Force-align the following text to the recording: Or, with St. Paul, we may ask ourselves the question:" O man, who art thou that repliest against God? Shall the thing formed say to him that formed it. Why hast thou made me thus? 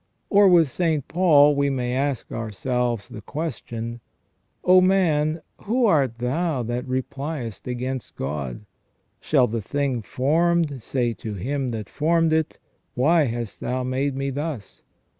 Or, 0.31 0.47
with 0.49 0.67
St. 0.67 1.07
Paul, 1.07 1.53
we 1.55 1.69
may 1.69 1.93
ask 1.93 2.31
ourselves 2.31 3.07
the 3.07 3.21
question:" 3.21 3.99
O 4.63 4.81
man, 4.81 5.43
who 5.65 5.85
art 5.85 6.17
thou 6.17 6.63
that 6.63 6.87
repliest 6.87 7.67
against 7.67 8.15
God? 8.15 8.65
Shall 9.19 9.45
the 9.45 9.61
thing 9.61 10.01
formed 10.01 10.81
say 10.81 11.13
to 11.13 11.35
him 11.35 11.69
that 11.69 11.87
formed 11.87 12.33
it. 12.33 12.57
Why 12.95 13.25
hast 13.25 13.59
thou 13.59 13.83
made 13.83 14.15
me 14.15 14.31
thus? 14.31 14.81